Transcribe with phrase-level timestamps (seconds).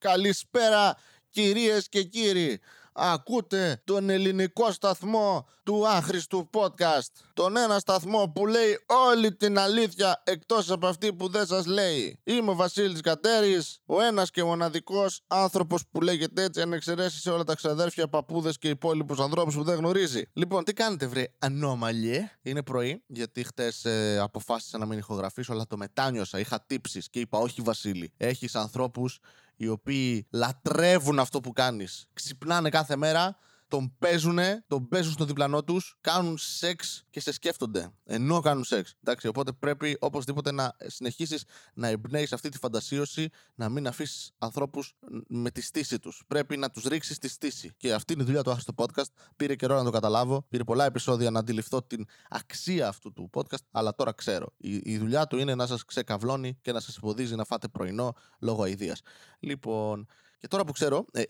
[0.00, 0.96] Καλησπέρα
[1.30, 2.60] κυρίες και κύριοι.
[2.92, 7.12] Ακούτε τον ελληνικό σταθμό του άχρηστου podcast.
[7.32, 8.78] Τον ένα σταθμό που λέει
[9.08, 12.20] όλη την αλήθεια εκτός από αυτή που δεν σας λέει.
[12.24, 17.30] Είμαι ο Βασίλης Κατέρης, ο ένας και μοναδικός άνθρωπος που λέγεται έτσι αν εξαιρέσεις σε
[17.30, 20.22] όλα τα ξαδέρφια, παππούδες και υπόλοιπους ανθρώπους που δεν γνωρίζει.
[20.32, 22.30] Λοιπόν, τι κάνετε βρε ανώμαλιε.
[22.42, 26.38] Είναι πρωί, γιατί χτες ε, αποφάσισα να μην ηχογραφήσω, αλλά το μετάνιωσα.
[26.38, 29.18] Είχα τύψεις και είπα όχι Βασίλη, έχεις ανθρώπους
[29.60, 32.06] οι οποίοι λατρεύουν αυτό που κάνεις.
[32.12, 33.36] Ξυπνάνε κάθε μέρα,
[33.70, 37.92] τον παίζουν, τον παίζουν στο διπλανό τους, κάνουν σεξ και σε σκέφτονται.
[38.04, 38.94] Ενώ κάνουν σεξ.
[39.02, 44.94] Εντάξει, οπότε πρέπει οπωσδήποτε να συνεχίσεις να εμπνέεις αυτή τη φαντασίωση, να μην αφήσεις ανθρώπους
[45.28, 46.22] με τη στήση τους.
[46.26, 47.72] Πρέπει να τους ρίξεις τη στήση.
[47.76, 49.10] Και αυτή είναι η δουλειά του στο podcast.
[49.36, 50.46] Πήρε καιρό να το καταλάβω.
[50.48, 54.52] Πήρε πολλά επεισόδια να αντιληφθώ την αξία αυτού του podcast, αλλά τώρα ξέρω.
[54.56, 58.14] Η, η δουλειά του είναι να σας ξεκαβλώνει και να σας εμποδίζει να φάτε πρωινό
[58.38, 59.00] λόγω αηδίας.
[59.40, 60.06] Λοιπόν,
[60.40, 61.26] και τώρα που ξέρω, ε, ε,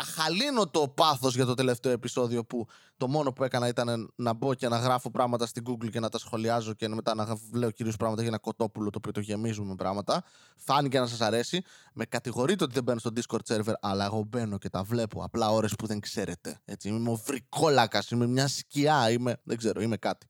[0.00, 4.54] αχαλύνω το πάθος για το τελευταίο επεισόδιο που το μόνο που έκανα ήταν να μπω
[4.54, 7.96] και να γράφω πράγματα στην Google και να τα σχολιάζω και μετά να λέω κυρίως
[7.96, 10.24] πράγματα για ένα κοτόπουλο το οποίο το γεμίζουμε με πράγματα.
[10.56, 11.62] Φάνηκε να σας αρέσει.
[11.92, 15.50] Με κατηγορείτε ότι δεν μπαίνω στο Discord server, αλλά εγώ μπαίνω και τα βλέπω απλά
[15.50, 16.60] ώρες που δεν ξέρετε.
[16.64, 20.26] Έτσι, είμαι ο βρικόλακας, είμαι μια σκιά, είμαι, δεν ξέρω, είμαι κάτι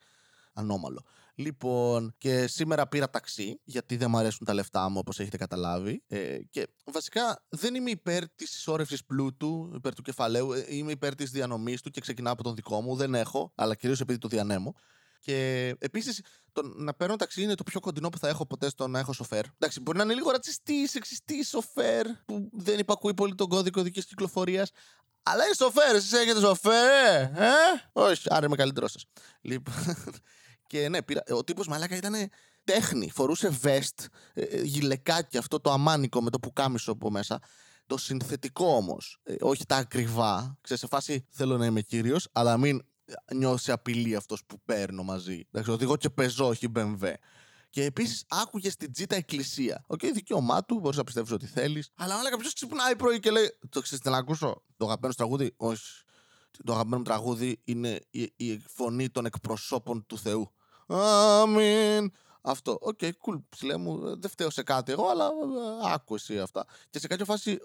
[0.52, 1.04] ανώμαλο.
[1.38, 6.02] Λοιπόν, και σήμερα πήρα ταξί, γιατί δεν μου αρέσουν τα λεφτά μου, όπως έχετε καταλάβει.
[6.06, 10.52] Ε, και βασικά δεν είμαι υπέρ της ισόρρευση πλούτου, υπέρ του κεφαλαίου.
[10.52, 12.96] Ε, είμαι υπέρ της διανομής του και ξεκινάω από τον δικό μου.
[12.96, 14.74] Δεν έχω, αλλά κυρίως επειδή το διανέμω.
[15.20, 16.20] Και επίσης,
[16.52, 19.12] το να παίρνω ταξί είναι το πιο κοντινό που θα έχω ποτέ στο να έχω
[19.12, 19.44] σοφέρ.
[19.54, 24.04] Εντάξει, μπορεί να είναι λίγο ρατσιστή, σεξιστή σοφέρ, που δεν υπακούει πολύ τον κώδικο δική
[24.04, 24.70] κυκλοφορίας.
[25.22, 27.50] Αλλά είναι σοφέρ, εσεί έχετε σοφέρ, ε; ε;
[27.92, 29.04] Όχι, άρα είμαι καλύτερό σας.
[29.40, 29.74] Λοιπόν,
[30.66, 32.14] και ναι, πήρα, ο τύπος μαλάκα ήταν
[32.64, 33.10] τέχνη.
[33.10, 37.40] Φορούσε vest, ε, ε, γυλεκάκι, αυτό το αμάνικο με το πουκάμισο από μέσα.
[37.86, 40.58] Το συνθετικό όμως, ε, όχι τα ακριβά.
[40.60, 42.82] Ξέρεις, σε φάση θέλω να είμαι κύριος, αλλά μην
[43.34, 45.46] νιώσει απειλή αυτός που παίρνω μαζί.
[45.50, 47.12] Εντάξει, οδηγώ και πεζό, όχι BMW.
[47.70, 49.84] Και επίσης άκουγε στην τζίτα εκκλησία.
[49.86, 51.90] okay, δικαίωμά του, μπορείς να πιστεύεις ό,τι θέλεις.
[51.96, 54.62] Αλλά όλα κάποιο ξυπνάει πρωί και λέει: Το ξέρεις, να ακούσω.
[54.76, 55.54] Το αγαπημένο τραγούδι.
[55.56, 55.82] Όχι.
[56.64, 60.52] Το αγαπημένο μου τραγούδι είναι η, η φωνή των εκπροσώπων του Θεού.
[60.86, 62.12] Αμήν.
[62.48, 62.78] Αυτό.
[62.80, 63.42] okay, cool.
[63.48, 66.64] Ψηλέ μου, δεν φταίω σε κάτι εγώ, αλλά ε, άκου εσύ αυτά.
[66.90, 67.58] Και σε κάποια φάση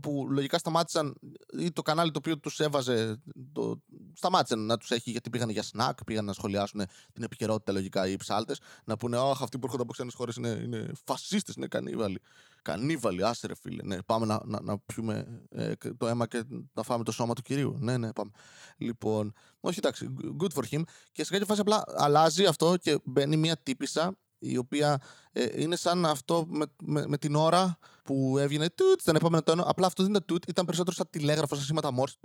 [0.00, 1.14] που λογικά σταμάτησαν
[1.58, 3.80] ή το κανάλι το οποίο τους έβαζε, το,
[4.14, 8.16] σταμάτησαν να τους έχει γιατί πήγαν για σνακ, πήγαν να σχολιάσουν την επικαιρότητα λογικά οι
[8.16, 12.20] ψάλτες, να πούνε Αχ, αυτοί που έρχονται από ξένες χώρες είναι, είναι φασίστες, είναι κανίβαλοι.
[12.66, 13.82] Κανίβαλοι, άσερε φίλε.
[13.82, 17.42] Ναι, πάμε να, να, να πιούμε ε, το αίμα και να φάμε το σώμα του
[17.42, 17.76] κυρίου.
[17.78, 18.30] Ναι, ναι, πάμε.
[18.76, 20.82] Λοιπόν, όχι εντάξει, good for him.
[21.12, 25.00] Και σε κάποια φάση απλά αλλάζει αυτό και μπαίνει μια τύπησα η οποία
[25.32, 29.62] ε, είναι σαν αυτό με, με, με, την ώρα που έβγαινε τούτ στον επόμενο τόνο.
[29.62, 32.18] Απλά αυτό δεν ήταν τούτ, ήταν περισσότερο σαν τηλέγραφο, σαν σήματα Μόρς.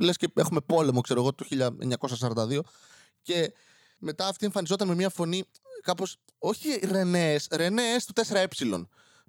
[0.00, 1.46] Λες και έχουμε πόλεμο, ξέρω εγώ, το
[2.48, 2.60] 1942.
[3.22, 3.52] Και
[3.98, 5.44] μετά αυτή εμφανιζόταν με μια φωνή
[5.82, 6.16] κάπως.
[6.38, 8.46] Όχι ρενές, ρενές του 4ε.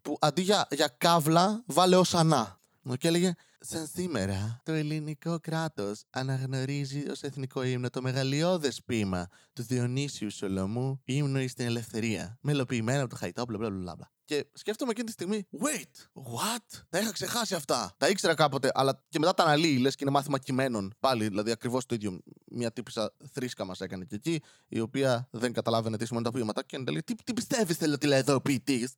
[0.01, 2.59] Που αντί για, για καύλα, βάλε ως ανά.
[2.97, 9.63] Και έλεγε Σαν σήμερα, το ελληνικό κράτος αναγνωρίζει ως εθνικό ύμνο το μεγαλειώδες ποίημα του
[9.63, 12.37] Διονύσιου Σολομού, ύμνο στην ελευθερία.
[12.41, 14.11] Μελοποιημένο από το Χαϊτό, μπλα μπλα μπλα.
[14.29, 16.81] Και σκέφτομαι εκείνη τη στιγμή, wait, what?
[16.89, 17.93] Τα είχα ξεχάσει αυτά.
[17.97, 20.93] Τα ήξερα κάποτε, αλλά και μετά τα αναλύει, λες και είναι μάθημα κειμένων.
[20.99, 22.19] Πάλι, δηλαδή ακριβώς το ίδιο.
[22.51, 26.63] Μια τύπησα θρήσκα μας έκανε και εκεί, η οποία δεν καταλάβαινε τι σημαίνει τα ποίηματα
[26.63, 28.89] και λέει, τι, τι πιστεύεις, θέλει ότι λέει εδώ ο ποιητή.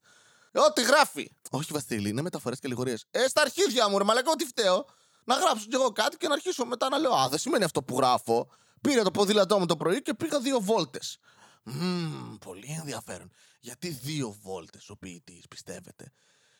[0.54, 1.32] Ό,τι γράφει.
[1.50, 2.96] Όχι, Βασίλη, είναι μεταφορές και λιγορίε.
[3.12, 4.86] Ε, στα αρχίδια μου, ρε Μαλακά, ότι φταίω.
[5.24, 7.84] Να γράψω κι εγώ κάτι και να αρχίσω μετά να λέω Α, δεν σημαίνει αυτό
[7.84, 8.50] που γράφω.
[8.82, 11.18] Πήρε το ποδήλατό μου το πρωί και πήγα δύο βόλτες.
[11.66, 13.32] Μmm, πολύ ενδιαφέρον.
[13.60, 16.12] Γιατί δύο βόλτες ο ποιητής, πιστεύετε;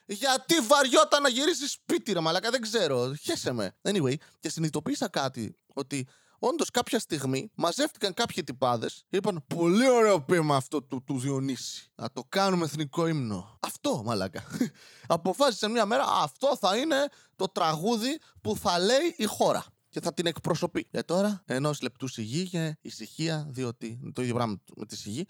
[0.06, 3.16] Γιατί βαριόταν να γυρίσει σπίτι, ρε Μαλακά, δεν ξέρω.
[3.16, 3.76] Χέσε με.
[3.82, 5.56] Anyway, και συνειδητοποίησα κάτι.
[5.74, 6.08] Ότι
[6.44, 11.92] Όντως, κάποια στιγμή μαζεύτηκαν κάποιοι τυπάδες και είπαν: Πολύ ωραίο ποίημα αυτό του, του Διονύση.
[11.96, 13.58] Να το κάνουμε εθνικό ύμνο.
[13.60, 14.44] Αυτό, μαλάκα.
[15.08, 20.14] Αποφάσισε μια μέρα, αυτό θα είναι το τραγούδι που θα λέει η χώρα και θα
[20.14, 20.84] την εκπροσωπεί.
[20.84, 25.26] Και τώρα, ενός λεπτού σιγή και ησυχία, διότι το ίδιο πράγμα με τη σιγή,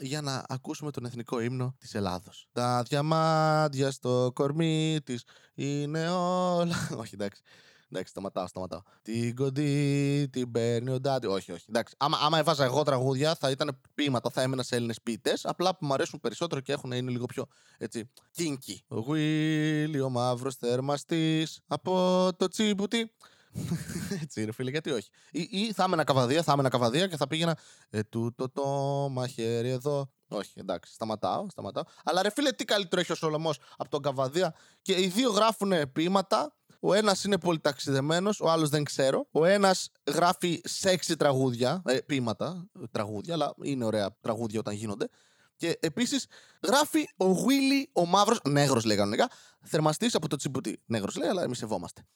[0.00, 2.48] για να ακούσουμε τον εθνικό ύμνο της Ελλάδος.
[2.52, 6.88] Τα διαμάντια στο κορμί της είναι όλα...
[7.00, 7.42] Όχι, εντάξει.
[7.90, 8.80] Εντάξει, σταματάω, σταματάω.
[9.02, 11.26] Την κοντή, την παίρνει ο Ντάντι.
[11.26, 11.64] Όχι, όχι.
[11.68, 11.94] Εντάξει.
[11.98, 15.44] Άμα, άμα έβαζα εγώ τραγούδια, θα ήταν ποίηματα, θα έμενα σε Έλληνες ποιητές.
[15.44, 17.46] Απλά που μου αρέσουν περισσότερο και έχουν, είναι λίγο πιο
[17.78, 18.10] έτσι.
[18.30, 18.84] Κίνκι.
[18.88, 23.12] Ο Γουίλι, ο μαύρος θερμαστής από το τσίπουτι.
[24.22, 25.10] Έτσι είναι, φίλε, γιατί όχι.
[25.30, 27.58] Ή, ή θα ήμουν καβαδία, θα ήμουν καβαδία και θα πήγαινα.
[27.90, 28.64] Ε, τούτο το
[29.10, 30.10] μαχαίρι εδώ.
[30.28, 31.82] Όχι, εντάξει, σταματάω, σταματάω.
[32.04, 34.54] Αλλά ρε φίλε, τι καλύτερο έχει ο Σολομός από τον Καβαδία.
[34.82, 36.52] Και οι δύο γράφουν ποίηματα.
[36.80, 39.26] Ο ένας είναι πολυταξιδεμένος, ο άλλος δεν ξέρω.
[39.30, 45.08] Ο ένας γράφει σεξι τραγούδια, ε, ποίηματα, τραγούδια, αλλά είναι ωραία τραγούδια όταν γίνονται.
[45.56, 46.26] Και επίσης
[46.66, 49.30] γράφει ο Βίλι, ο μαύρος, νέγρος λέει κανονικά,
[49.60, 50.82] θερμαστής από το Τζιμπουτί.
[50.86, 52.06] Νέγρος λέει, αλλά εμείς σεβόμαστε.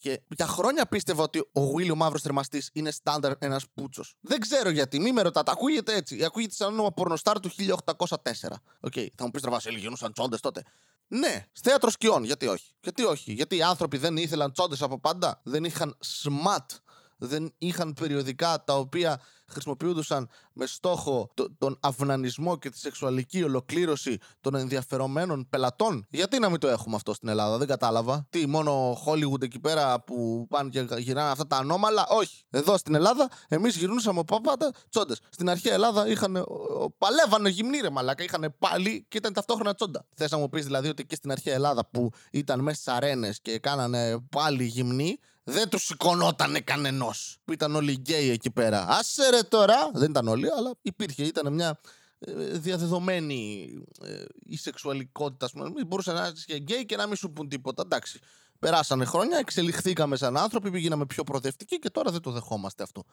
[0.00, 4.14] Και για χρόνια πίστευα ότι ο Βίλι, ο μαύρος θερμαστής, είναι στάνταρ ένας πούτσος.
[4.20, 6.24] Δεν ξέρω γιατί, μη με ρωτάτε, ακούγεται έτσι.
[6.24, 8.62] Ακούγεται σαν όνομα πορνοστάρ του 1804.
[8.80, 10.62] okay, θα μου πεις τραβάς, γίνουσαν τσόντες τότε.
[11.06, 12.72] Ναι, θέατρο σκιών, γιατί όχι.
[12.80, 16.70] Γιατί όχι, γιατί οι άνθρωποι δεν ήθελαν τσόντες από πάντα, δεν είχαν smart
[17.20, 19.20] δεν είχαν περιοδικά τα οποία
[19.50, 26.06] χρησιμοποιούνταν με στόχο τον αυνανισμό και τη σεξουαλική ολοκλήρωση των ενδιαφερομένων πελατών.
[26.10, 28.26] Γιατί να μην το έχουμε αυτό στην Ελλάδα, δεν κατάλαβα.
[28.30, 32.06] Τι, μόνο Hollywood εκεί πέρα που πάνε και γυρνάνε αυτά τα ανώμαλα.
[32.08, 32.44] Όχι.
[32.50, 35.20] Εδώ στην Ελλάδα εμείς γυρνούσαμε πάντα τσόντες.
[35.30, 36.44] Στην αρχαία Ελλάδα είχαν,
[36.98, 40.04] παλεύανε γυμνοί ρε μαλάκα, είχαν πάλι και ήταν ταυτόχρονα τσόντα.
[40.14, 43.40] Θες να μου πεις δηλαδή ότι και στην αρχαία Ελλάδα που ήταν μέσα στις αρένες
[43.40, 47.14] και κάνανε πάλι γυμνοί, δεν του σηκωνότανε κανενός.
[47.44, 48.86] Που ήταν όλοι γκέι εκεί πέρα.
[48.88, 49.90] Άσε ρε τώρα.
[49.94, 51.22] Δεν ήταν όλοι, αλλά υπήρχε.
[51.24, 51.80] Ήταν μια
[52.18, 53.68] ε, διαδεδομένη
[54.02, 55.46] ε, η σεξουαλικότητα.
[55.46, 55.84] Α πούμε.
[55.86, 57.82] Μπορούσε να είσαι γκέι και να μην σου πούν τίποτα.
[57.84, 58.20] Εντάξει.
[58.58, 63.04] Περάσανε χρόνια, εξελιχθήκαμε σαν άνθρωποι, γίναμε πιο προοδευτικοί και τώρα δεν το δεχόμαστε αυτό.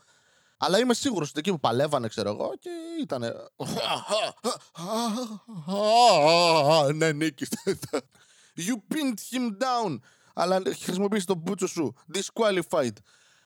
[0.57, 2.69] Αλλά είμαι σίγουρος ότι εκεί που παλεύανε, ξέρω εγώ, και
[3.01, 3.21] ήταν.
[6.95, 7.79] Ναι, νίκησε.
[8.57, 9.99] You pinned him down
[10.37, 11.93] αλλά χρησιμοποιήσει τον μπούτσο σου.
[12.13, 12.91] Disqualified.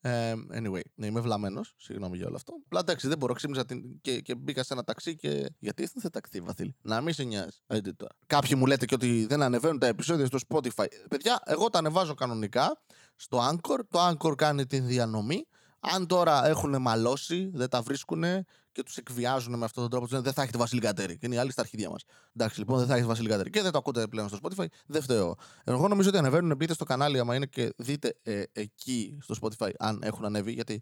[0.03, 1.73] Ε, anyway, ναι, είμαι βλαμμένος.
[1.77, 2.53] Συγγνώμη για όλο αυτό.
[2.65, 3.33] Απλά εντάξει, δεν μπορώ.
[3.33, 4.01] Ξύπνησα την...
[4.01, 5.49] και, και μπήκα σε ένα ταξί και.
[5.59, 6.75] Γιατί ήρθε ταξί, Βαθύλη.
[6.81, 7.57] Να μην σε νοιάζει.
[7.67, 8.15] Έτσι τώρα.
[8.25, 10.85] Κάποιοι μου λέτε και ότι δεν ανεβαίνουν τα επεισόδια στο Spotify.
[11.09, 12.81] Παιδιά, εγώ τα ανεβάζω κανονικά
[13.15, 13.79] στο Anchor.
[13.89, 15.47] Το Anchor κάνει την διανομή.
[15.79, 18.23] Αν τώρα έχουν μαλώσει, δεν τα βρίσκουν
[18.71, 21.17] και τους εκβιάζουν με αυτόν τον τρόπο, λένε δεν θα έχετε Βασίλη Κατέρη.
[21.17, 22.03] Και είναι οι άλλοι στα αρχίδια μας.
[22.35, 23.49] Εντάξει, λοιπόν, δεν θα έχετε Βασίλη Κατέρη.
[23.49, 25.35] Και δεν το ακούτε πλέον στο Spotify, δεν φταίω.
[25.63, 29.69] Εγώ νομίζω ότι ανεβαίνουν, μπείτε στο κανάλι, άμα είναι και δείτε ε, εκεί στο Spotify
[29.79, 30.81] αν έχουν ανέβει, γιατί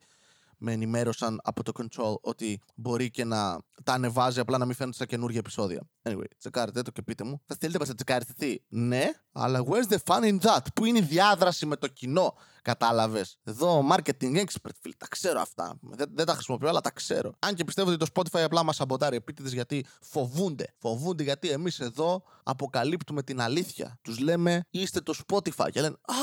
[0.60, 4.96] με ενημέρωσαν από το control ότι μπορεί και να τα ανεβάζει απλά να μην φαίνονται
[4.96, 5.82] στα καινούργια επεισόδια.
[6.04, 7.42] Anyway, τσεκάρετε το και πείτε μου.
[7.46, 8.58] Θα στείλετε να τσεκάρετε τι.
[8.68, 10.60] Ναι, αλλά where's the fun in that?
[10.76, 13.38] Πού είναι η διάδραση με το κοινό, κατάλαβες.
[13.44, 15.78] Εδώ, marketing expert, φίλε, τα ξέρω αυτά.
[15.82, 17.34] Δεν, δεν τα χρησιμοποιώ, αλλά τα ξέρω.
[17.40, 20.74] Αν και πιστεύω ότι το Spotify απλά μας σαμποτάρει επίτηδες γιατί φοβούνται.
[20.78, 24.00] Φοβούνται γιατί εμείς εδώ αποκαλύπτουμε την αλήθεια.
[24.02, 25.68] Τους λέμε είστε το Spotify.
[25.72, 26.16] Και λένε Α,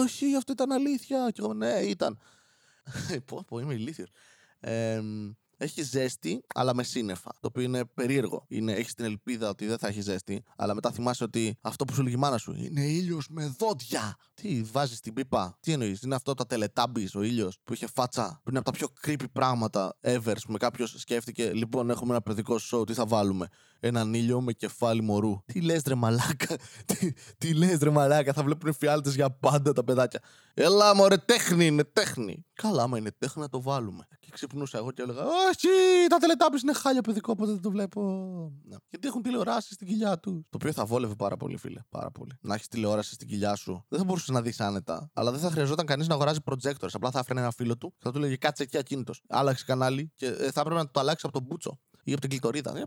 [0.00, 1.30] όχι, αυτό ήταν αλήθεια.
[1.32, 2.18] Και εγώ ναι, ήταν.
[3.26, 4.08] πω, πω, είμαι ηλίθιος.
[4.60, 5.00] Ε,
[5.56, 7.30] έχει ζέστη, αλλά με σύννεφα.
[7.40, 8.44] Το οποίο είναι περίεργο.
[8.48, 11.94] Είναι, έχεις την ελπίδα ότι δεν θα έχει ζέστη, αλλά μετά θυμάσαι ότι αυτό που
[11.94, 14.16] σου λέγει η μάνα σου είναι ήλιος με δόντια.
[14.34, 18.40] Τι βάζεις την πίπα, τι εννοείς, είναι αυτό τα τελετάμπη ο ήλιος που είχε φάτσα.
[18.42, 20.36] Που είναι από τα πιο creepy πράγματα ever.
[20.48, 23.48] Με κάποιος σκέφτηκε, λοιπόν, έχουμε ένα παιδικό show, τι θα βάλουμε
[23.86, 25.42] έναν ήλιο με κεφάλι μωρού.
[25.44, 29.84] Τι λες, ρε μαλάκα; Τι, τι λες, ρε μαλάκα; Θα βλέπουν φιάλτες για πάντα τα
[29.84, 30.20] παιδάκια.
[30.54, 32.46] Έλα, μωρέ, τέχνη είναι τέχνη.
[32.52, 34.06] Καλά, άμα είναι τέχνη να το βάλουμε.
[34.20, 35.68] Και ξυπνούσα εγώ και έλεγα Όχι,
[36.08, 38.02] τα τελετάπης είναι χάλια παιδικό, οπότε δεν το βλέπω.
[38.64, 38.76] Ναι.
[38.90, 40.32] Γιατί έχουν τηλεοράσει στην κοιλιά τους.
[40.32, 41.80] Το οποίο θα βόλευε πάρα πολύ, φίλε.
[41.88, 42.38] Πάρα πολύ.
[42.40, 43.84] Να έχεις τηλεόραση στην κοιλιά σου.
[43.88, 45.10] Δεν θα μπορούσες να δεις άνετα.
[45.12, 46.88] Αλλά δεν θα χρειαζόταν κανείς να αγοράζει projectors.
[46.92, 49.22] Απλά θα έφερε ένα φίλο του και θα του λέγε Κάτσε εκεί ακίνητος.
[49.28, 52.30] Άλλαξε κανάλι και ε, θα έπρεπε να το αλλάξεις από τον μπούτσο ή από την
[52.30, 52.76] κλειτορίδα.
[52.78, 52.82] Ε,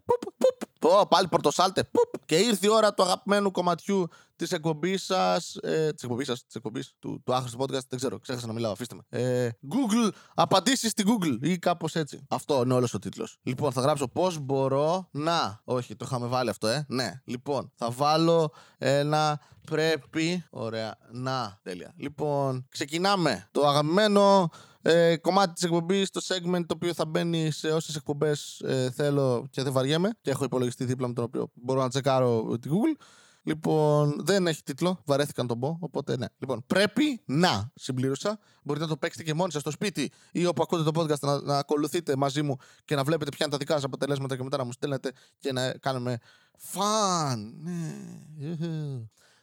[0.80, 1.84] Πω, πάλι πορτοσάλτε.
[1.84, 2.26] Πουπ.
[2.26, 5.56] Και ήρθε η ώρα του αγαπημένου κομματιού της εκπομπής σας.
[5.56, 7.88] Ε, της εκπομπής σας, της εκπομπής του, του άχρηστου podcast.
[7.88, 9.19] Δεν ξέρω, ξέχασα να μιλάω, αφήστε με.
[9.19, 12.26] Ε, Google, απαντήσεις στην Google ή κάπως έτσι.
[12.30, 13.38] Αυτό είναι όλος ο τίτλος.
[13.44, 15.62] Λοιπόν, θα γράψω πώς μπορώ να.
[15.64, 16.85] Όχι, το είχαμε βάλει αυτό, ε.
[16.88, 19.40] Ναι, λοιπόν, θα βάλω ένα
[19.71, 20.45] πρέπει.
[20.50, 21.59] Ωραία, να.
[21.64, 21.94] Τέλεια.
[21.97, 23.47] Λοιπόν, ξεκινάμε.
[23.52, 24.50] Το αγαπημένο
[24.81, 29.47] ε, κομμάτι της εκπομπής, το segment το οποίο θα μπαίνει σε όσες εκπομπές ε, θέλω
[29.50, 30.09] και δεν βαριέμαι.
[30.21, 33.02] Και έχω υπολογιστή δίπλα με τον οποίο μπορώ να τσεκάρω την Google.
[33.47, 36.25] Λοιπόν, δεν έχει τίτλο, βαρέθηκα να τον πω, οπότε ναι.
[36.37, 40.61] Λοιπόν, πρέπει να, συμπλήρωσα, μπορείτε να το παίξετε και μόνοι σας στο σπίτι ή όπου
[40.61, 43.73] ακούτε το podcast να, να ακολουθείτε μαζί μου και να βλέπετε ποια είναι τα δικά
[43.73, 46.18] σας αποτελέσματα και μετά να μου στέλνετε και να κάνουμε
[46.57, 47.54] fun.
[47.61, 47.95] Ναι.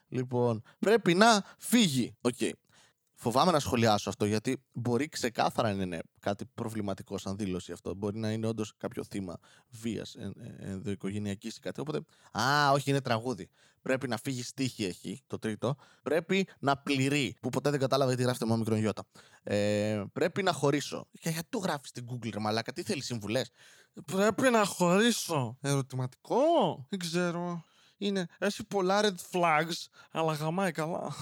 [0.08, 2.14] Λοιπόν, πρέπει να φύγει.
[2.20, 2.50] Okay.
[3.24, 7.94] Φοβάμαι να σχολιάσω αυτό γιατί μπορεί ξεκάθαρα να είναι κάτι προβληματικό σαν δήλωση αυτό.
[7.94, 9.38] Μπορεί να είναι όντως κάποιο θύμα
[9.70, 10.16] βίας
[10.58, 11.80] ενδοοικογενειακής ή κάτι.
[11.80, 12.00] Οπότε,
[12.32, 13.48] Α, όχι, είναι τραγούδι.
[13.82, 15.74] Πρέπει να φύγει στίχη έχει, το τρίτο.
[16.02, 19.04] Πρέπει να πληρεί, που ποτέ δεν κατάλαβα γιατί γράφεται μόνο μικρό γιώτα.
[19.42, 21.06] Ε, πρέπει να χωρίσω.
[21.20, 23.50] Και γιατί το γράφεις στην Google, ρε Μαλάκα, τι θέλεις συμβουλές;
[24.06, 25.58] Πρέπει να χωρίσω.
[25.60, 26.38] Ερωτηματικό.
[26.88, 27.64] Δεν ξέρω.
[27.96, 31.14] Είναι, έχει πολλά red flags, αλλά γαμάει καλά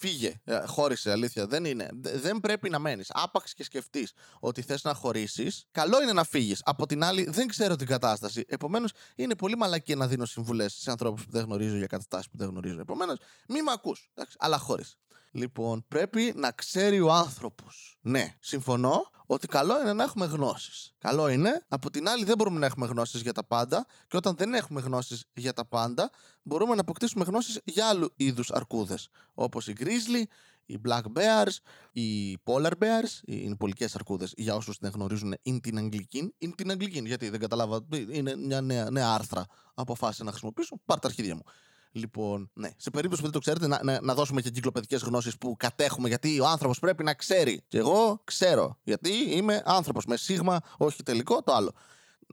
[0.00, 0.40] Φύγε.
[0.44, 1.46] Ε, χώρισε, αλήθεια.
[1.46, 1.88] Δεν είναι.
[1.92, 3.10] Δεν πρέπει να μένεις.
[3.12, 6.60] Άπαξ και σκεφτείς ότι θες να χωρίσεις, καλό είναι να φύγεις.
[6.64, 8.44] Από την άλλη, δεν ξέρω την κατάσταση.
[8.48, 12.36] Επομένως, είναι πολύ μαλακή να δίνω συμβουλές σε ανθρώπους που δεν γνωρίζω για καταστάσεις που
[12.36, 12.80] δεν γνωρίζω.
[12.80, 14.10] Επομένως, μη με ακούς.
[14.38, 14.96] Αλλά χώρισε.
[15.30, 17.98] Λοιπόν, πρέπει να ξέρει ο άνθρωπος.
[18.00, 20.94] Ναι, συμφωνώ ότι καλό είναι να έχουμε γνώσεις.
[20.98, 21.64] Καλό είναι.
[21.68, 23.86] Από την άλλη, δεν μπορούμε να έχουμε γνώσεις για τα πάντα.
[24.08, 26.10] Και όταν δεν έχουμε γνώσεις για τα πάντα,
[26.42, 29.08] μπορούμε να αποκτήσουμε γνώσεις για άλλου είδους αρκούδες.
[29.34, 30.22] Όπως η Grizzly,
[30.66, 31.56] οι Black Bears,
[31.92, 34.32] οι Polar Bears, οι πολικές αρκούδες.
[34.36, 36.34] Για όσους δεν γνωρίζουν, είναι την Αγγλική.
[36.38, 37.80] Είναι την Αγγλική, γιατί δεν κατάλαβα.
[38.10, 39.46] Είναι μια νέα, νέα άρθρα.
[39.74, 40.80] Αποφάσισα να χρησιμοποιήσω.
[40.84, 41.42] Πάρ τα αρχίδια μου.
[41.92, 45.38] Λοιπόν, ναι, σε περίπτωση που δεν το ξέρετε, να, να, να δώσουμε και κυκλοπαιδικέ γνώσεις
[45.38, 47.62] που κατέχουμε, γιατί ο άνθρωπος πρέπει να ξέρει.
[47.68, 51.72] Και εγώ ξέρω, γιατί είμαι άνθρωπος με σίγμα, όχι τελικό, το άλλο.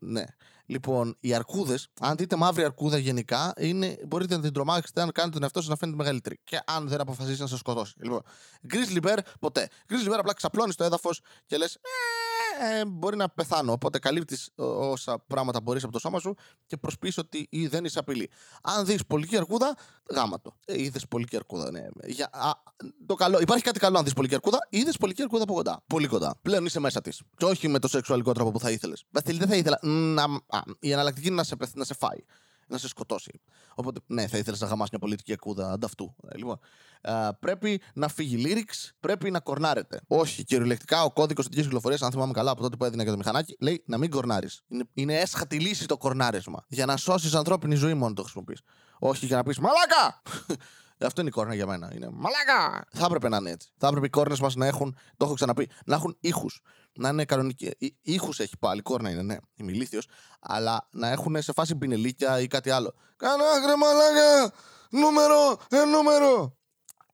[0.01, 0.23] Ναι.
[0.67, 5.33] Λοιπόν, οι αρκούδες, αν δείτε μαύρη αρκούδα γενικά, είναι, μπορείτε να την τρομάξετε αν κάνετε
[5.33, 6.39] τον εαυτό σας να φαίνεται μεγαλύτερη.
[6.43, 7.93] Και αν δεν αποφασίσει να σας σκοτώσει.
[8.01, 8.21] Λοιπόν,
[8.69, 9.69] Grizzly Bear, ποτέ.
[9.89, 11.77] Grizzly Bear απλά ξαπλώνεις το έδαφος και λες,
[12.61, 13.71] ε, μπορεί να πεθάνω.
[13.71, 16.35] Οπότε καλύπτεις όσα πράγματα μπορείς από το σώμα σου
[16.65, 18.29] και προσποιείς ότι ή δεν είσαι απειλή.
[18.61, 19.75] Αν δεις πολική αρκούδα,
[20.13, 20.55] γάμα το.
[20.65, 21.85] Ε, είδες πολική αρκούδα, ναι.
[22.05, 22.51] Για, α,
[23.05, 25.83] το καλό, υπάρχει κάτι καλό αν δεις πολική αρκούδα, είδες πολική αρκούδα από κοντά.
[25.87, 26.35] Πολύ κοντά.
[26.41, 27.21] Πλέον είσαι μέσα της.
[27.37, 29.03] Και όχι με το σεξουαλικό τρόπο που θα ήθελες.
[29.09, 29.79] Δεν θα ήθελα.
[29.81, 32.19] Να, α, η εναλλακτική είναι να σε, να σε φάει
[32.67, 33.41] να σε σκοτώσει.
[33.75, 36.15] Οπότε, ναι, θα ήθελες να γαμάσει μια πολιτική ακούδα ανταυτού.
[36.27, 36.59] Ε, λοιπόν,
[37.01, 40.01] α, πρέπει να φύγει lyrics, πρέπει να κορνάρετε.
[40.07, 43.17] Όχι, κυριολεκτικά ο κώδικος οδική κυκλοφορίας, αν θυμάμαι καλά από τότε που έδινε και το
[43.17, 44.63] μηχανάκι, λέει να μην κορνάρεις.
[44.67, 46.65] Είναι, είναι έσχατη λύση το κορνάρισμα.
[46.67, 48.61] Για να σώσεις ανθρώπινη ζωή μόνο το χρησιμοποιείς.
[48.99, 50.21] Όχι για να πεις Μαλάκα!
[50.99, 51.91] Αυτό είναι η κόρνα για μένα.
[51.95, 52.85] Είναι μαλάκα!
[52.91, 53.69] Θα έπρεπε να είναι έτσι.
[53.77, 56.61] Θα έπρεπε οι κόρνες μας να έχουν, το έχω ξαναπεί, να έχουν ήχους.
[56.93, 57.71] Να είναι κανονικοί.
[58.01, 59.99] Ήχους έχει πάλι, κόρνα είναι, ναι, ημιλήθιο.
[60.39, 62.93] Αλλά να έχουν σε φάση πινελίκια ή κάτι άλλο.
[63.15, 64.53] Κανάγρε μαλάκα!
[64.89, 65.57] Νούμερο!
[65.69, 66.57] Ε, νούμερο!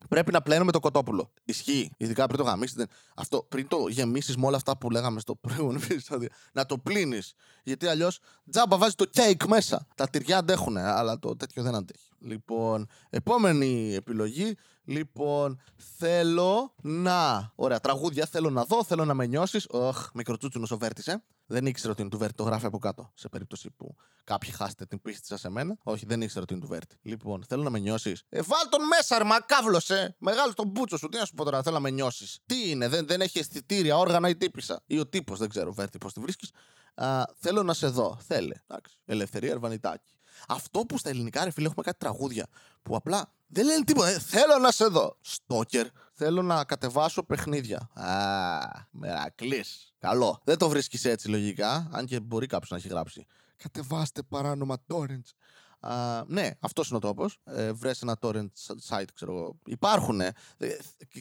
[0.10, 1.32] Πρέπει να πλένουμε το κοτόπουλο.
[1.46, 1.92] Ισχύει.
[1.98, 2.86] Ειδικά πριν το γαμίσει.
[3.16, 6.30] Αυτό πριν το γεμίσεις με όλα αυτά που λέγαμε στο προηγούμενο επεισόδιο.
[6.54, 7.34] Να το πλύνεις.
[7.64, 8.20] Γιατί αλλιώς
[8.52, 9.88] τζάμπα βάζει το κέικ μέσα.
[9.96, 12.11] Τα τυριά αντέχουν, αλλά το τέτοιο δεν αντέχει.
[12.22, 14.56] Λοιπόν, επόμενη επιλογή.
[14.84, 15.62] Λοιπόν,
[15.98, 17.52] θέλω να.
[17.56, 19.68] Ωραία, τραγούδια θέλω να δω, θέλω να με νιώσεις.
[19.70, 22.36] Οχ, μικροτσούτσουνο ο Βέρτης, δεν ήξερα ότι είναι του Βέρτη.
[22.36, 23.12] Το γράφει από κάτω.
[23.14, 25.78] Σε περίπτωση που κάποιοι χάσετε την πίστη σας σε μένα.
[25.84, 26.98] Όχι, δεν ήξερα ότι είναι του Βέρτη.
[27.02, 28.24] Λοιπόν, θέλω να με νιώσεις.
[28.30, 30.16] Ε, βάλ τον μέσα, ρε, μακάβλωσε.
[30.20, 31.10] Μεγάλο τον μπούτσο σου.
[31.10, 32.40] Τι να σου πω τώρα, θέλω να με νιώσεις.
[32.46, 34.82] Τι είναι, δεν, δεν έχει αισθητήρια, όργανα ή τύπησα.
[34.86, 36.52] Ή ο τύπος, δεν ξέρω, Βέρτη, πώς τη βρίσκεις.
[37.36, 38.18] θέλω να σε δω.
[38.28, 38.56] Θέλε.
[38.68, 38.98] Εντάξει.
[39.06, 40.14] Ελευθερία Ερβανιτάκη.
[40.48, 42.48] Αυτό που στα ελληνικά, ρε φίλε, έχουμε κάτι τραγούδια
[42.84, 44.08] που απλά δεν λένε τίποτα.
[44.08, 45.18] Ε, θέλω να σε δω.
[45.22, 45.88] Στόκερ.
[46.14, 47.90] Θέλω να κατεβάσω παιχνίδια.
[47.94, 48.08] Α,
[48.92, 49.94] μερακλής.
[50.00, 50.42] Καλό.
[50.44, 53.26] Δεν το βρίσκεις έτσι λογικά, αν και μπορεί κάποιος να έχει γράψει.
[53.56, 55.32] Κατεβάστε παράνομα torrents.
[55.84, 57.38] Uh, ναι, αυτός είναι ο τρόπος.
[57.44, 58.50] Ε, Βρες ένα torrent
[58.90, 59.60] site, ξέρω εγώ.
[59.66, 60.22] Υπάρχουν.
[60.22, 60.34] Ε,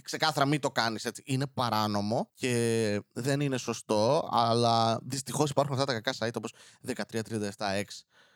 [0.02, 1.22] ξεκάθαρα μην το κάνεις έτσι.
[1.26, 6.52] Είναι παράνομο και δεν είναι σωστό, αλλά δυστυχώς υπάρχουν αυτά τα κακά site όπως
[6.86, 7.84] 1337x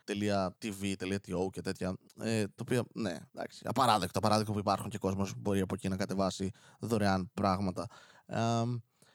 [0.09, 1.97] .tv.to και τέτοια.
[2.21, 4.19] Ε, το οποίο, ναι, εντάξει, απαράδεκτο.
[4.19, 7.87] Απαράδεκτο που υπάρχουν και κόσμος που μπορεί από εκεί να κατεβάσει δωρεάν πράγματα.
[8.27, 8.39] Ε,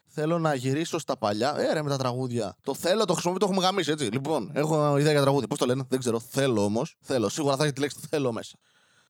[0.06, 1.54] θέλω να γυρίσω στα παλιά.
[1.58, 2.56] Ε, ρε, με τα τραγούδια.
[2.62, 4.04] Το θέλω, το χρησιμοποιώ, το έχουμε γαμίσει, έτσι.
[4.04, 5.48] Λοιπόν, έχω ιδέα για τραγούδια.
[5.48, 6.20] Πώς το λένε, δεν ξέρω.
[6.20, 6.96] Θέλω όμως.
[7.00, 7.28] Θέλω.
[7.28, 8.58] Σίγουρα θα έχει τη λέξη θέλω μέσα.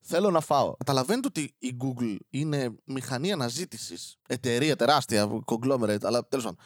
[0.03, 0.75] Θέλω να φάω.
[0.77, 4.17] Καταλαβαίνετε ότι η Google είναι μηχανή αναζήτησης.
[4.29, 6.59] Εταιρεία τεράστια, conglomerate, αλλά τέλος πάντων.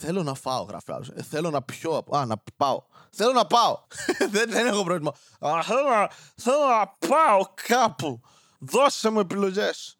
[0.00, 1.08] Θέλω να φάω, γράφει άλλος.
[1.08, 2.04] Ε, θέλω να πιω.
[2.16, 2.82] Α, να πάω.
[3.10, 3.78] Θέλω να πάω.
[4.32, 5.14] δεν, δεν έχω πρόβλημα.
[5.38, 8.20] Α, θέλω, να, θέλω να πάω κάπου.
[8.58, 9.96] Δώσε μου επιλογές.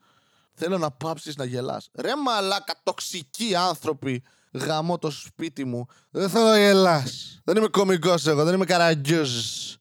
[0.54, 1.90] Θέλω να πάψεις να γελάς.
[1.94, 4.22] Ρε μαλάκα, τοξικοί άνθρωποι.
[4.52, 5.86] Γαμώ το σπίτι μου.
[6.10, 7.40] Δεν θέλω να γελάς.
[7.44, 9.30] Δεν είμαι κωμικός εγώ, δεν είμαι καραγκιόζ.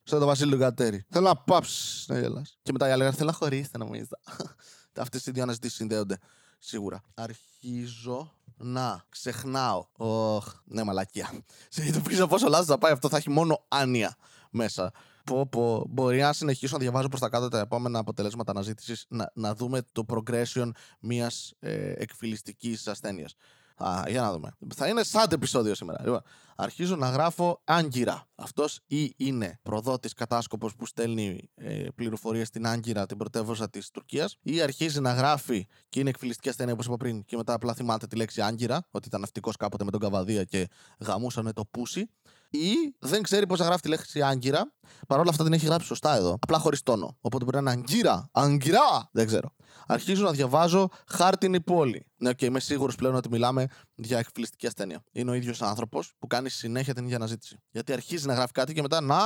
[0.03, 1.05] Σαν το Βασίλειο Κατέρι.
[1.09, 2.57] Θέλω να πάψεις να γελάς.
[2.61, 4.07] Και μετά οι άλλοι θέλω να χωρίσετε νομίζω.
[4.97, 6.17] Αυτές οι δύο αναζητήσεις συνδέονται.
[6.59, 7.01] Σίγουρα.
[7.13, 9.85] Αρχίζω να ξεχνάω.
[9.97, 11.31] Οχ, ναι, μαλακία.
[11.69, 14.15] Συνειδητοποιήσω πόσο λάθος θα πάει αυτό, θα έχει μόνο άνοια
[14.49, 14.91] μέσα.
[15.23, 15.85] Πω, πω.
[15.89, 19.81] Μπορεί να συνεχίσω να διαβάζω προς τα κάτω τα επόμενα αποτελέσματα αναζήτησης, να, να δούμε
[19.91, 23.35] το progression μιας ε, εκφυλιστικής ασθένειας.
[23.77, 24.51] Α, για να δούμε.
[24.75, 26.03] Θα είναι σαν επεισόδιο σήμερα.
[26.03, 26.21] Λοιπόν,
[26.55, 28.27] αρχίζω να γράφω Άγκυρα.
[28.35, 34.37] Αυτός ή είναι προδότης κατάσκοπος που στέλνει ε, πληροφορίες στην Άγκυρα, την πρωτεύουσα της Τουρκίας,
[34.41, 38.07] ή αρχίζει να γράφει και είναι εκφυλιστική ασθένεια όπως είπα πριν, και μετά απλά θυμάται
[38.07, 40.67] τη λέξη Άγκυρα, ότι ήταν ναυτικός κάποτε με τον Καβαδία και
[40.99, 42.09] γαμούσαν το πούσι.
[42.49, 44.73] Ή δεν ξέρει πώς να γράφει τη λέξη Άγκυρα,
[45.07, 46.37] παρόλα αυτά την έχει γράψει σωστά εδώ.
[46.39, 47.17] Απλά χωρίς τόνο.
[47.21, 48.29] Οπότε μπορεί να είναι Άγκυρα.
[48.31, 49.09] Άγκυρα!
[49.11, 49.49] Δεν ξέρω.
[49.87, 52.06] Αρχίζω να διαβάζω Χάρτινη πόλη.
[52.19, 55.03] Ναι, και είμαι σίγουρος πλέον ότι μιλάμε για εκφυλιστική ασθένεια.
[55.11, 57.59] Είναι ο ίδιος άνθρωπος που κάνει συνέχεια την ίδια αναζήτηση.
[57.71, 59.17] Γιατί αρχίζει να γράφει κάτι και μετά να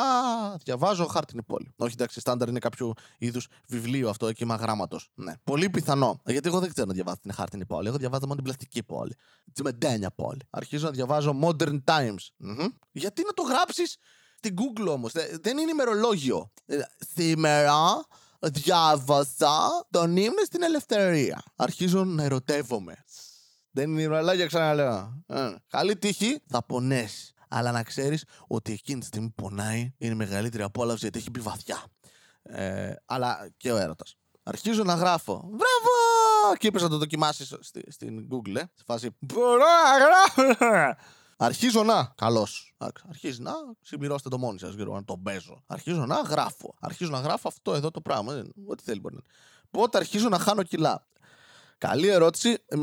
[0.63, 1.71] διαβάζω Χάρτινη πόλη.
[1.75, 5.09] Όχι, εντάξει, στάνταρ είναι κάποιο είδους βιβλίο αυτό, κύμα γράμματος.
[5.13, 5.33] Ναι.
[5.43, 6.21] Πολύ πιθανό.
[6.25, 7.87] Γιατί εγώ δεν ξέρω να διαβάζω την Χάρτινη πόλη.
[7.87, 9.15] Εγώ διαβάζω μόνο την πλαστική πόλη.
[9.53, 10.41] Τη μεντένια πόλη.
[10.49, 12.45] Αρχίζω να διαβάζω Modern Times.
[12.45, 13.97] mm Γιατί να το γράψεις;
[14.37, 15.11] Στην Google όμως.
[15.41, 16.51] Δεν είναι ημερολόγιο.
[16.65, 16.77] Ε,
[17.13, 18.05] σήμερα
[18.41, 21.43] διάβασα τον ύμνο στην ελευθερία.
[21.55, 23.03] Αρχίζω να ερωτεύομαι.
[23.71, 25.23] Δεν είναι ημερολόγιο, ξαναλέω.
[25.27, 27.33] Ε, καλή τύχη, θα πονέσει.
[27.49, 31.39] Αλλά να ξέρεις ότι εκείνη τη στιγμή που πονάει είναι μεγαλύτερη απόλαυση γιατί έχει μπει
[31.39, 31.83] βαθιά.
[32.43, 34.15] Ε, αλλά και ο έρωτας.
[34.43, 35.33] Αρχίζω να γράφω.
[35.43, 36.55] Μπράβο!
[36.57, 37.55] Και είπες να το δοκιμάσεις
[37.87, 39.09] στην Google, ε, σε φάση.
[39.19, 40.95] Μπορώ να γράφω!
[41.43, 42.13] Αρχίζω να.
[42.17, 42.73] Καλώς.
[43.09, 43.51] Αρχίζει να.
[43.81, 45.63] Συμπληρώστε το μόνοι σας, γύρω να τον παίζω.
[45.67, 46.75] Αρχίζω να γράφω.
[46.79, 48.33] Αρχίζω να γράφω αυτό εδώ το πράγμα.
[48.33, 49.21] Ε, ό,τι θέλει μπορεί να
[49.71, 51.07] Πότε αρχίζω να χάνω κιλά.
[51.77, 52.57] Καλή ερώτηση.
[52.65, 52.77] Ε,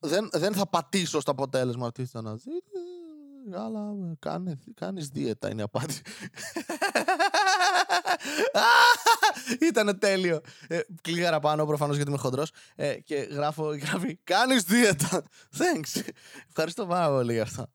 [0.00, 2.60] δεν, δεν θα πατήσω στο αποτέλεσμα αυτή τη αναζήτηση.
[3.54, 6.02] Αλλά κάνει, κάνεις δίαιτα είναι η απάντηση.
[9.68, 10.40] Ήταν τέλειο.
[10.68, 12.50] Ε, κλίγαρα πάνω προφανώς γιατί είμαι χοντρός.
[12.74, 15.22] Ε, και γράφω, γράφει, κάνεις δίαιτα.
[15.58, 16.00] Thanks.
[16.48, 17.66] Ευχαριστώ πάρα πολύ για αυτό.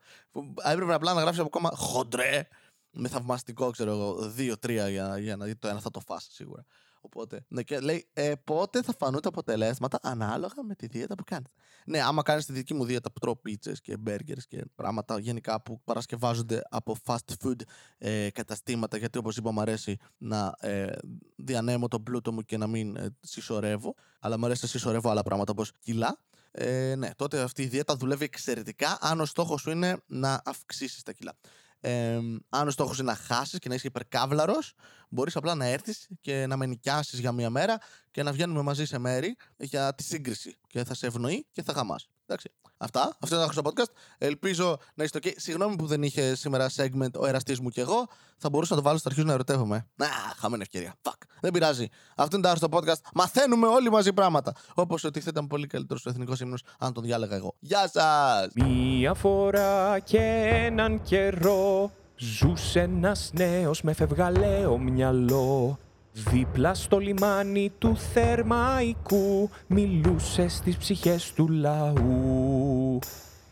[0.63, 2.47] Έπρεπε απλά να γράψει ακόμα χοντρέ.
[2.91, 6.65] Με θαυμαστικό, ξέρω εγώ, δύο-τρία για, για να δει το ένα θα το φάσει σίγουρα.
[7.01, 11.23] Οπότε, ναι, και λέει, ε, πότε θα φανούν τα αποτελέσματα ανάλογα με τη δίαιτα που
[11.23, 11.45] κάνει.
[11.85, 15.61] Ναι, άμα κάνεις τη δική μου δίαιτα που τρώω πίτσες και μπέργκερς και πράγματα γενικά
[15.61, 17.61] που παρασκευάζονται από fast food
[17.97, 20.87] ε, καταστήματα, γιατί όπως είπα, μου αρέσει να ε,
[21.35, 25.23] διανέμω τον πλούτο μου και να μην ε, συσσωρεύω, αλλά μου αρέσει να συσσωρεύω άλλα
[25.23, 26.19] πράγματα όπως κιλά.
[26.51, 31.03] Ε, ναι, τότε αυτή η δίαιτα δουλεύει εξαιρετικά αν ο στόχος σου είναι να αυξήσεις
[31.03, 31.33] τα κιλά.
[31.79, 32.19] Ε,
[32.49, 34.73] αν ο στόχος είναι να χάσεις και να είσαι υπερκάβλαρος,
[35.09, 37.77] μπορείς απλά να έρθεις και να με νοικιάσεις για μία μέρα
[38.11, 40.57] και να βγαίνουμε μαζί σε μέρη για τη σύγκριση.
[40.67, 42.09] Και θα σε ευνοεί και θα χαμάς.
[42.29, 42.51] Εντάξει.
[42.77, 43.17] Αυτά.
[43.19, 43.91] Αυτό ήταν το podcast.
[44.17, 45.31] Ελπίζω να είστε OK.
[45.35, 48.07] Συγγνώμη που δεν είχε σήμερα segment ο εραστής μου και εγώ.
[48.37, 49.87] Θα μπορούσα να το βάλω στο αρχείο να ερωτεύομαι.
[49.95, 50.07] Να,
[50.37, 50.95] χαμένη ευκαιρία.
[51.01, 51.17] Fuck.
[51.41, 51.87] Δεν πειράζει.
[52.15, 53.09] Αυτό είναι το άρρωστο podcast.
[53.13, 54.53] Μαθαίνουμε όλοι μαζί πράγματα.
[54.73, 57.55] Όπως ότι θα ήταν πολύ καλύτερος ο εθνικός ύμνος αν τον διάλεγα εγώ.
[57.59, 58.47] Γεια σας!
[58.53, 60.19] Μία φορά και
[60.65, 65.79] έναν καιρό ζούσε ένας νέος με φευγαλαίο μυαλό.
[66.13, 72.99] Δίπλα στο λιμάνι του Θερμαϊκού μιλούσε στις ψυχές του λαού.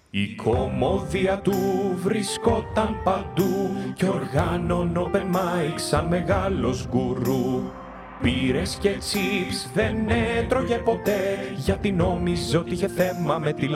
[0.10, 1.54] Η κομμόδια του
[2.04, 7.62] βρισκόταν παντού και οργάνων open mic σαν μεγάλος γκουρού.
[8.22, 13.68] Πήρες και τσίπς δεν έτρωγε ποτέ γιατί νόμιζε ότι είχε θέμα με τη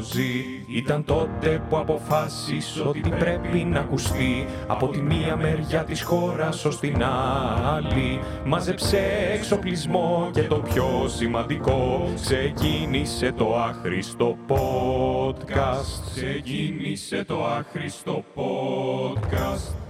[0.00, 0.64] λακτόζη.
[0.66, 6.78] Ήταν τότε που αποφάσισε ότι πρέπει να ακουστεί από τη μία μεριά της χώρας ως
[6.78, 8.20] την άλλη.
[8.44, 9.00] Μάζεψε
[9.32, 16.02] εξοπλισμό και το πιο σημαντικό ξεκίνησε το άχρηστο podcast.
[16.14, 19.89] Ξεκίνησε το άχρηστο podcast.